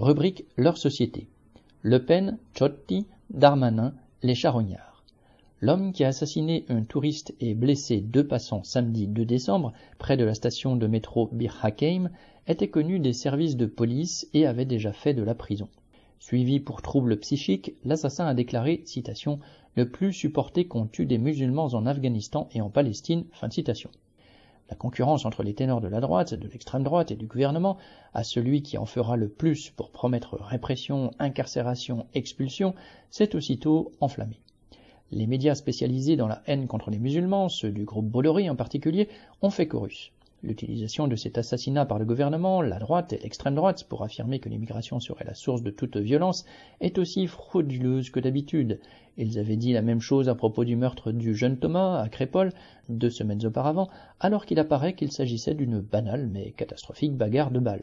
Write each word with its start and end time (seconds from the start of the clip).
rubrique 0.00 0.46
Leur 0.56 0.78
société. 0.78 1.26
Le 1.82 2.02
Pen, 2.02 2.38
Ciotti, 2.54 3.04
Darmanin, 3.28 3.92
les 4.22 4.34
charognards. 4.34 5.04
L'homme 5.60 5.92
qui 5.92 6.04
a 6.04 6.08
assassiné 6.08 6.64
un 6.70 6.84
touriste 6.84 7.34
et 7.38 7.52
blessé 7.52 8.00
deux 8.00 8.26
passants 8.26 8.64
samedi 8.64 9.06
2 9.06 9.26
décembre 9.26 9.74
près 9.98 10.16
de 10.16 10.24
la 10.24 10.32
station 10.32 10.74
de 10.74 10.86
métro 10.86 11.28
Bir 11.32 11.54
Hakeim 11.62 12.08
était 12.46 12.68
connu 12.70 12.98
des 12.98 13.12
services 13.12 13.58
de 13.58 13.66
police 13.66 14.26
et 14.32 14.46
avait 14.46 14.64
déjà 14.64 14.94
fait 14.94 15.12
de 15.12 15.22
la 15.22 15.34
prison. 15.34 15.68
Suivi 16.18 16.60
pour 16.60 16.80
troubles 16.80 17.18
psychiques, 17.18 17.74
l'assassin 17.84 18.26
a 18.26 18.32
déclaré, 18.32 18.80
citation, 18.86 19.38
ne 19.76 19.84
plus 19.84 20.14
supporter 20.14 20.66
qu'on 20.66 20.86
tue 20.86 21.04
des 21.04 21.18
musulmans 21.18 21.74
en 21.74 21.84
Afghanistan 21.84 22.48
et 22.54 22.62
en 22.62 22.70
Palestine. 22.70 23.24
La 24.70 24.76
concurrence 24.76 25.24
entre 25.24 25.42
les 25.42 25.52
ténors 25.52 25.80
de 25.80 25.88
la 25.88 26.00
droite, 26.00 26.32
de 26.32 26.46
l'extrême 26.46 26.84
droite 26.84 27.10
et 27.10 27.16
du 27.16 27.26
gouvernement 27.26 27.76
à 28.14 28.22
celui 28.22 28.62
qui 28.62 28.78
en 28.78 28.86
fera 28.86 29.16
le 29.16 29.28
plus 29.28 29.70
pour 29.70 29.90
promettre 29.90 30.36
répression, 30.40 31.10
incarcération, 31.18 32.06
expulsion, 32.14 32.74
s'est 33.10 33.34
aussitôt 33.34 33.90
enflammée. 34.00 34.40
Les 35.10 35.26
médias 35.26 35.56
spécialisés 35.56 36.14
dans 36.14 36.28
la 36.28 36.40
haine 36.46 36.68
contre 36.68 36.90
les 36.90 37.00
musulmans, 37.00 37.48
ceux 37.48 37.72
du 37.72 37.84
groupe 37.84 38.06
Bolloré 38.06 38.48
en 38.48 38.54
particulier, 38.54 39.08
ont 39.42 39.50
fait 39.50 39.66
chorus. 39.66 40.12
L'utilisation 40.42 41.06
de 41.06 41.16
cet 41.16 41.36
assassinat 41.36 41.84
par 41.84 41.98
le 41.98 42.06
gouvernement, 42.06 42.62
la 42.62 42.78
droite 42.78 43.12
et 43.12 43.18
l'extrême 43.18 43.54
droite 43.54 43.84
pour 43.84 44.02
affirmer 44.02 44.38
que 44.38 44.48
l'immigration 44.48 44.98
serait 44.98 45.26
la 45.26 45.34
source 45.34 45.62
de 45.62 45.70
toute 45.70 45.98
violence 45.98 46.46
est 46.80 46.96
aussi 46.96 47.26
frauduleuse 47.26 48.08
que 48.08 48.20
d'habitude. 48.20 48.80
Ils 49.18 49.38
avaient 49.38 49.56
dit 49.56 49.74
la 49.74 49.82
même 49.82 50.00
chose 50.00 50.30
à 50.30 50.34
propos 50.34 50.64
du 50.64 50.76
meurtre 50.76 51.12
du 51.12 51.34
jeune 51.34 51.58
Thomas 51.58 52.00
à 52.00 52.08
Crépole 52.08 52.52
deux 52.88 53.10
semaines 53.10 53.44
auparavant, 53.44 53.88
alors 54.18 54.46
qu'il 54.46 54.58
apparaît 54.58 54.94
qu'il 54.94 55.12
s'agissait 55.12 55.54
d'une 55.54 55.80
banale 55.80 56.26
mais 56.26 56.52
catastrophique 56.52 57.16
bagarre 57.16 57.50
de 57.50 57.60
balles. 57.60 57.82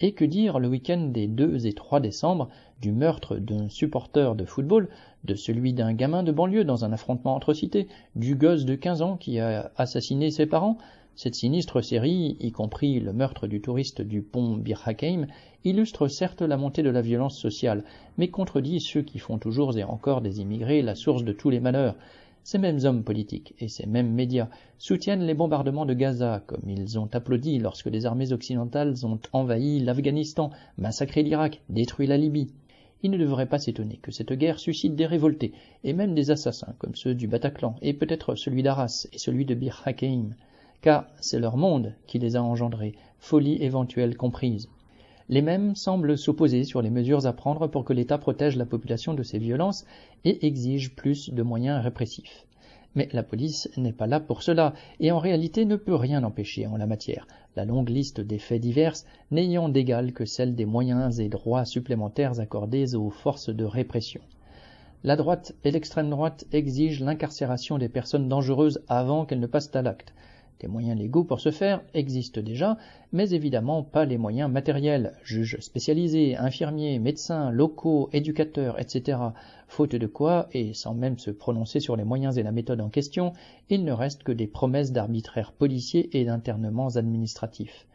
Et 0.00 0.12
que 0.12 0.24
dire 0.24 0.58
le 0.58 0.68
week-end 0.68 1.10
des 1.12 1.26
2 1.26 1.66
et 1.66 1.72
3 1.72 2.00
décembre 2.00 2.48
du 2.80 2.92
meurtre 2.92 3.36
d'un 3.36 3.68
supporter 3.68 4.34
de 4.34 4.44
football, 4.44 4.88
de 5.24 5.34
celui 5.34 5.74
d'un 5.74 5.92
gamin 5.92 6.22
de 6.22 6.32
banlieue 6.32 6.64
dans 6.64 6.84
un 6.84 6.92
affrontement 6.92 7.34
entre 7.34 7.52
cités, 7.52 7.86
du 8.16 8.34
gosse 8.34 8.64
de 8.64 8.74
15 8.74 9.02
ans 9.02 9.16
qui 9.16 9.38
a 9.38 9.70
assassiné 9.76 10.30
ses 10.30 10.46
parents, 10.46 10.78
cette 11.16 11.34
sinistre 11.34 11.82
série, 11.82 12.38
y 12.40 12.50
compris 12.50 12.98
le 12.98 13.12
meurtre 13.12 13.46
du 13.46 13.60
touriste 13.60 14.00
du 14.00 14.22
pont 14.22 14.56
Bir 14.56 14.80
Hakeim, 14.86 15.26
illustre 15.64 16.08
certes 16.08 16.40
la 16.40 16.56
montée 16.56 16.82
de 16.82 16.88
la 16.88 17.02
violence 17.02 17.38
sociale, 17.38 17.84
mais 18.16 18.28
contredit 18.28 18.80
ceux 18.80 19.02
qui 19.02 19.18
font 19.18 19.36
toujours 19.36 19.76
et 19.76 19.84
encore 19.84 20.22
des 20.22 20.40
immigrés 20.40 20.80
la 20.80 20.94
source 20.94 21.24
de 21.24 21.32
tous 21.32 21.50
les 21.50 21.60
malheurs. 21.60 21.96
Ces 22.42 22.58
mêmes 22.58 22.80
hommes 22.84 23.04
politiques 23.04 23.54
et 23.58 23.68
ces 23.68 23.86
mêmes 23.86 24.12
médias 24.12 24.48
soutiennent 24.78 25.26
les 25.26 25.34
bombardements 25.34 25.86
de 25.86 25.94
Gaza, 25.94 26.42
comme 26.46 26.68
ils 26.68 26.98
ont 26.98 27.08
applaudi 27.12 27.58
lorsque 27.58 27.86
les 27.86 28.06
armées 28.06 28.32
occidentales 28.32 28.94
ont 29.04 29.20
envahi 29.32 29.80
l'Afghanistan, 29.80 30.50
massacré 30.78 31.22
l'Irak, 31.22 31.62
détruit 31.68 32.06
la 32.06 32.16
Libye. 32.16 32.52
Il 33.02 33.10
ne 33.10 33.18
devrait 33.18 33.48
pas 33.48 33.58
s'étonner 33.58 33.98
que 34.02 34.12
cette 34.12 34.32
guerre 34.32 34.58
suscite 34.58 34.96
des 34.96 35.06
révoltés, 35.06 35.52
et 35.84 35.92
même 35.92 36.14
des 36.14 36.30
assassins, 36.30 36.74
comme 36.78 36.94
ceux 36.94 37.14
du 37.14 37.28
Bataclan, 37.28 37.76
et 37.82 37.94
peut-être 37.94 38.34
celui 38.34 38.62
d'Arras 38.62 39.06
et 39.12 39.18
celui 39.18 39.44
de 39.44 39.54
Bir 39.54 39.82
Hakeim 39.84 40.34
car 40.82 41.06
c'est 41.20 41.38
leur 41.38 41.56
monde 41.56 41.94
qui 42.06 42.18
les 42.18 42.36
a 42.36 42.42
engendrés, 42.42 42.94
folie 43.18 43.62
éventuelle 43.62 44.16
comprise. 44.16 44.68
Les 45.32 45.42
mêmes 45.42 45.76
semblent 45.76 46.18
s'opposer 46.18 46.64
sur 46.64 46.82
les 46.82 46.90
mesures 46.90 47.24
à 47.24 47.32
prendre 47.32 47.68
pour 47.68 47.84
que 47.84 47.92
l'État 47.92 48.18
protège 48.18 48.56
la 48.56 48.66
population 48.66 49.14
de 49.14 49.22
ces 49.22 49.38
violences 49.38 49.84
et 50.24 50.44
exige 50.44 50.96
plus 50.96 51.30
de 51.30 51.44
moyens 51.44 51.84
répressifs. 51.84 52.46
Mais 52.96 53.08
la 53.12 53.22
police 53.22 53.70
n'est 53.76 53.92
pas 53.92 54.08
là 54.08 54.18
pour 54.18 54.42
cela, 54.42 54.74
et 54.98 55.12
en 55.12 55.20
réalité 55.20 55.66
ne 55.66 55.76
peut 55.76 55.94
rien 55.94 56.24
empêcher 56.24 56.66
en 56.66 56.76
la 56.76 56.88
matière, 56.88 57.28
la 57.54 57.64
longue 57.64 57.90
liste 57.90 58.20
des 58.20 58.40
faits 58.40 58.60
divers 58.60 58.96
n'ayant 59.30 59.68
d'égal 59.68 60.12
que 60.12 60.24
celle 60.24 60.56
des 60.56 60.66
moyens 60.66 61.20
et 61.20 61.28
droits 61.28 61.64
supplémentaires 61.64 62.40
accordés 62.40 62.96
aux 62.96 63.10
forces 63.10 63.50
de 63.50 63.64
répression. 63.64 64.22
La 65.04 65.14
droite 65.14 65.54
et 65.62 65.70
l'extrême 65.70 66.10
droite 66.10 66.44
exigent 66.50 67.04
l'incarcération 67.04 67.78
des 67.78 67.88
personnes 67.88 68.28
dangereuses 68.28 68.82
avant 68.88 69.24
qu'elles 69.26 69.38
ne 69.38 69.46
passent 69.46 69.76
à 69.76 69.82
l'acte, 69.82 70.12
des 70.60 70.68
moyens 70.68 70.98
légaux 70.98 71.24
pour 71.24 71.40
ce 71.40 71.50
faire 71.50 71.82
existent 71.94 72.40
déjà, 72.40 72.76
mais 73.12 73.30
évidemment 73.30 73.82
pas 73.82 74.04
les 74.04 74.18
moyens 74.18 74.50
matériels, 74.50 75.14
juges 75.24 75.58
spécialisés, 75.60 76.36
infirmiers, 76.36 76.98
médecins, 76.98 77.50
locaux, 77.50 78.08
éducateurs, 78.12 78.78
etc. 78.78 79.18
Faute 79.68 79.96
de 79.96 80.06
quoi, 80.06 80.48
et 80.52 80.74
sans 80.74 80.94
même 80.94 81.18
se 81.18 81.30
prononcer 81.30 81.80
sur 81.80 81.96
les 81.96 82.04
moyens 82.04 82.38
et 82.38 82.42
la 82.42 82.52
méthode 82.52 82.80
en 82.80 82.88
question, 82.88 83.32
il 83.68 83.84
ne 83.84 83.92
reste 83.92 84.22
que 84.22 84.32
des 84.32 84.46
promesses 84.46 84.92
d'arbitraires 84.92 85.52
policiers 85.52 86.10
et 86.18 86.24
d'internements 86.24 86.96
administratifs. 86.96 87.86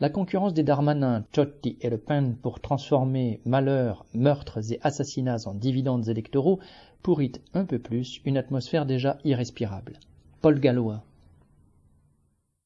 La 0.00 0.10
concurrence 0.10 0.52
des 0.52 0.64
Darmanins, 0.64 1.24
Ciotti 1.32 1.76
et 1.80 1.88
Le 1.88 1.96
Pen 1.96 2.34
pour 2.34 2.58
transformer 2.58 3.40
malheurs, 3.44 4.04
meurtres 4.14 4.72
et 4.72 4.80
assassinats 4.82 5.46
en 5.46 5.54
dividendes 5.54 6.08
électoraux 6.08 6.58
pourrit 7.02 7.32
un 7.54 7.64
peu 7.64 7.78
plus 7.78 8.20
une 8.24 8.36
atmosphère 8.36 8.84
déjà 8.84 9.18
irrespirable. 9.24 10.00
Paul 10.40 10.58
Gallois 10.58 11.04